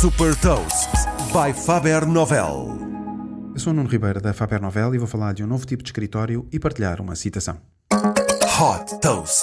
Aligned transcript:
Super 0.00 0.32
Toast 0.36 0.90
by 1.32 1.52
Faber 1.52 2.06
Novel. 2.06 2.78
Eu 3.52 3.58
sou 3.58 3.72
o 3.72 3.74
Nuno 3.74 3.88
Ribeiro 3.88 4.20
da 4.20 4.32
Faber 4.32 4.62
Novel 4.62 4.94
e 4.94 4.98
vou 4.98 5.08
falar 5.08 5.32
de 5.32 5.42
um 5.42 5.46
novo 5.48 5.66
tipo 5.66 5.82
de 5.82 5.88
escritório 5.88 6.46
e 6.52 6.60
partilhar 6.60 7.00
uma 7.00 7.16
citação. 7.16 7.56
Hot 7.90 9.00
Toast. 9.00 9.42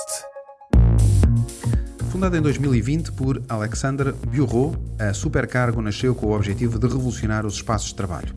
Fundada 2.10 2.38
em 2.38 2.42
2020 2.42 3.12
por 3.12 3.44
Alexandre 3.50 4.14
Bureau, 4.14 4.74
a 4.98 5.14
Supercargo 5.14 5.82
nasceu 5.82 6.16
com 6.16 6.28
o 6.28 6.34
objetivo 6.34 6.80
de 6.80 6.88
revolucionar 6.88 7.46
os 7.46 7.56
espaços 7.56 7.90
de 7.90 7.96
trabalho. 7.96 8.34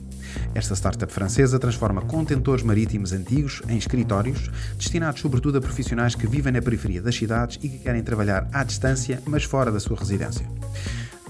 Esta 0.57 0.75
startup 0.75 1.13
francesa 1.13 1.57
transforma 1.57 2.03
contentores 2.03 2.65
marítimos 2.65 3.13
antigos 3.13 3.63
em 3.69 3.79
escritórios, 3.79 4.51
destinados 4.77 5.21
sobretudo 5.21 5.59
a 5.59 5.61
profissionais 5.61 6.17
que 6.17 6.27
vivem 6.27 6.53
na 6.53 6.61
periferia 6.61 7.01
das 7.01 7.15
cidades 7.15 7.61
e 7.63 7.69
que 7.69 7.79
querem 7.79 8.03
trabalhar 8.03 8.49
à 8.53 8.65
distância, 8.65 9.23
mas 9.25 9.45
fora 9.45 9.71
da 9.71 9.79
sua 9.79 9.97
residência. 9.97 10.45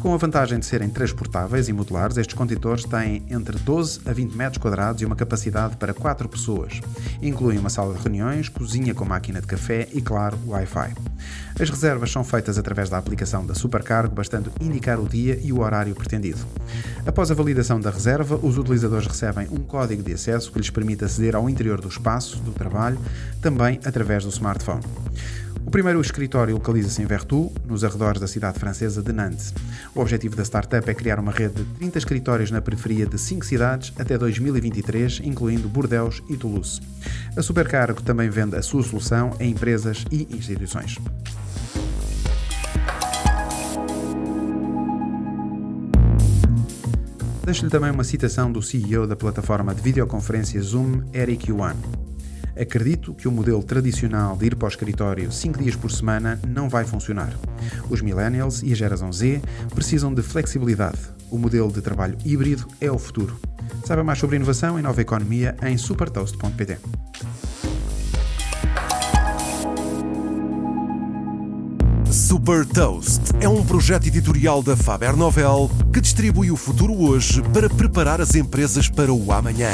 Com 0.01 0.15
a 0.15 0.17
vantagem 0.17 0.61
de 0.61 0.65
serem 0.65 0.89
transportáveis 0.89 1.69
e 1.69 1.73
modulares, 1.73 2.16
estes 2.16 2.34
contentores 2.37 2.84
têm 2.84 3.25
entre 3.29 3.59
12 3.59 4.01
a 4.07 4.12
20 4.12 4.33
metros 4.37 4.59
quadrados 4.59 5.02
e 5.02 5.05
uma 5.05 5.16
capacidade 5.16 5.77
para 5.77 5.93
4 5.93 6.29
pessoas. 6.29 6.80
Incluem 7.21 7.59
uma 7.59 7.69
sala 7.69 7.93
de 7.95 8.01
reuniões, 8.01 8.48
cozinha 8.48 8.95
com 8.95 9.05
máquina 9.05 9.41
de 9.41 9.48
café 9.48 9.88
e, 9.93 10.01
claro, 10.01 10.38
Wi-Fi. 10.47 10.95
As 11.61 11.69
reservas 11.69 12.12
são 12.12 12.23
feitas 12.23 12.57
através 12.57 12.88
da 12.88 12.97
aplicação 12.97 13.45
da 13.45 13.57
Supercargo, 13.57 14.15
bastando 14.15 14.52
indicar 14.61 15.01
o 15.01 15.09
dia 15.09 15.37
e 15.43 15.52
o 15.52 15.61
horário 15.61 15.97
pretendido. 15.97 16.46
Após 17.05 17.33
a 17.33 17.35
validação 17.35 17.80
da 17.80 17.91
reserva, 17.91 18.38
os 18.41 18.57
utilizadores 18.57 19.09
recebem 19.09 19.49
um 19.51 19.59
código 19.59 20.05
de 20.05 20.12
acesso 20.12 20.52
que 20.52 20.59
lhes 20.59 20.71
permite 20.71 21.05
aceder 21.05 21.35
ao 21.35 21.51
interior 21.51 21.80
do 21.80 21.88
espaço 21.88 22.38
do 22.38 22.52
trabalho, 22.52 22.99
também 23.43 23.80
através 23.85 24.23
do 24.23 24.30
smartphone. 24.30 24.85
O 25.69 25.71
primeiro 25.71 26.01
escritório 26.01 26.55
localiza-se 26.55 27.03
em 27.03 27.05
Vertou, 27.05 27.53
nos 27.67 27.85
arredores 27.85 28.19
da 28.19 28.27
cidade 28.27 28.59
francesa 28.59 29.03
de 29.03 29.13
Nantes. 29.13 29.53
O 29.95 30.01
objetivo 30.01 30.35
da 30.35 30.43
startup 30.43 30.89
é 30.89 30.95
criar 30.95 31.21
uma 31.21 31.31
rede 31.31 31.63
de 31.63 31.65
30 31.75 31.99
escritórios 31.99 32.51
na 32.51 32.63
periferia 32.63 33.05
de 33.05 33.19
5 33.19 33.45
cidades 33.45 33.93
até 33.99 34.16
2023, 34.16 35.21
incluindo 35.23 35.69
Bordeaux 35.69 36.23
e 36.27 36.38
Toulouse. 36.38 36.80
A 37.37 37.43
Supercargo 37.43 38.01
também 38.01 38.30
vende 38.30 38.57
a 38.57 38.63
sua 38.63 38.83
solução 38.83 39.37
a 39.38 39.45
empresas 39.45 40.07
e 40.10 40.27
instituições. 40.35 40.97
Deixo-lhe 47.45 47.71
também 47.71 47.91
uma 47.91 48.05
citação 48.05 48.51
do 48.51 48.63
CEO 48.63 49.07
da 49.07 49.16
plataforma 49.16 49.75
de 49.75 49.82
videoconferência 49.82 50.63
Zoom, 50.63 51.03
Eric 51.13 51.51
Yuan. 51.51 51.77
Acredito 52.60 53.14
que 53.14 53.28
o 53.28 53.30
modelo 53.30 53.62
tradicional 53.62 54.37
de 54.37 54.46
ir 54.46 54.56
para 54.56 54.66
o 54.66 54.68
escritório 54.68 55.30
5 55.30 55.62
dias 55.62 55.76
por 55.76 55.92
semana 55.92 56.40
não 56.48 56.68
vai 56.68 56.84
funcionar. 56.84 57.32
Os 57.88 58.02
millennials 58.02 58.62
e 58.64 58.73
a 58.73 58.74
geração 58.74 59.12
Z 59.12 59.40
precisam 59.73 60.12
de 60.12 60.23
flexibilidade. 60.23 60.98
O 61.30 61.38
modelo 61.38 61.70
de 61.70 61.80
trabalho 61.80 62.18
híbrido 62.24 62.66
é 62.80 62.90
o 62.90 62.98
futuro. 62.98 63.38
Saiba 63.84 64.03
mais 64.03 64.19
sobre 64.19 64.36
inovação 64.36 64.76
e 64.76 64.82
nova 64.82 65.00
economia 65.00 65.56
em 65.62 65.78
supertoast.pt. 65.78 66.78
Super 72.10 72.66
Toast 72.66 73.20
é 73.41 73.48
um 73.48 73.64
projeto 73.64 74.09
editorial 74.09 74.62
da 74.62 74.76
Faber 74.76 75.14
Novel 75.16 75.70
que 75.92 76.00
distribui 76.00 76.50
o 76.50 76.56
futuro 76.56 76.92
hoje 76.92 77.41
para 77.53 77.70
preparar 77.70 78.20
as 78.20 78.34
empresas 78.34 78.88
para 78.88 79.12
o 79.12 79.31
amanhã. 79.31 79.70